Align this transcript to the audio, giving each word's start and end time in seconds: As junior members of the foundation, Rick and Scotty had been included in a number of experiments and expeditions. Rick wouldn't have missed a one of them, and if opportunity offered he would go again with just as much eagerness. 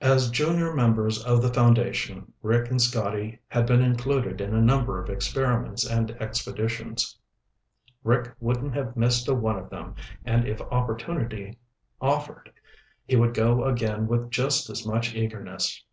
As 0.00 0.30
junior 0.30 0.74
members 0.74 1.22
of 1.22 1.42
the 1.42 1.52
foundation, 1.52 2.32
Rick 2.40 2.70
and 2.70 2.80
Scotty 2.80 3.40
had 3.48 3.66
been 3.66 3.82
included 3.82 4.40
in 4.40 4.54
a 4.54 4.62
number 4.62 4.98
of 4.98 5.10
experiments 5.10 5.84
and 5.86 6.10
expeditions. 6.12 7.18
Rick 8.02 8.32
wouldn't 8.40 8.72
have 8.72 8.96
missed 8.96 9.28
a 9.28 9.34
one 9.34 9.58
of 9.58 9.68
them, 9.68 9.94
and 10.24 10.48
if 10.48 10.58
opportunity 10.62 11.58
offered 12.00 12.50
he 13.04 13.16
would 13.16 13.34
go 13.34 13.64
again 13.64 14.06
with 14.06 14.30
just 14.30 14.70
as 14.70 14.86
much 14.86 15.14
eagerness. 15.14 15.84